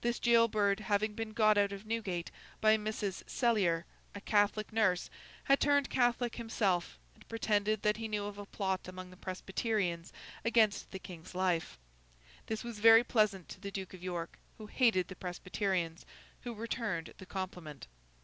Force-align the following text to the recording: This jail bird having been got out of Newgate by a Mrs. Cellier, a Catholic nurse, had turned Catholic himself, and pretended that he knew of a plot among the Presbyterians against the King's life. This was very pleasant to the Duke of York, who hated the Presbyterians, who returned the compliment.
This 0.00 0.18
jail 0.18 0.48
bird 0.48 0.80
having 0.80 1.14
been 1.14 1.30
got 1.32 1.56
out 1.56 1.70
of 1.70 1.86
Newgate 1.86 2.32
by 2.60 2.72
a 2.72 2.76
Mrs. 2.76 3.22
Cellier, 3.28 3.84
a 4.16 4.20
Catholic 4.20 4.72
nurse, 4.72 5.08
had 5.44 5.60
turned 5.60 5.88
Catholic 5.88 6.34
himself, 6.34 6.98
and 7.14 7.28
pretended 7.28 7.82
that 7.82 7.96
he 7.98 8.08
knew 8.08 8.24
of 8.24 8.36
a 8.36 8.46
plot 8.46 8.88
among 8.88 9.10
the 9.10 9.16
Presbyterians 9.16 10.12
against 10.44 10.90
the 10.90 10.98
King's 10.98 11.36
life. 11.36 11.78
This 12.46 12.64
was 12.64 12.80
very 12.80 13.04
pleasant 13.04 13.48
to 13.50 13.60
the 13.60 13.70
Duke 13.70 13.94
of 13.94 14.02
York, 14.02 14.40
who 14.58 14.66
hated 14.66 15.06
the 15.06 15.14
Presbyterians, 15.14 16.04
who 16.40 16.52
returned 16.52 17.14
the 17.18 17.24
compliment. 17.26 17.86